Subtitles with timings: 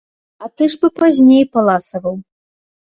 [0.45, 2.21] А ты ж бы пазней паласаваў.